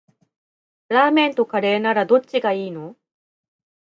[0.87, 2.95] ラーメンとカレーならどっちがいいの？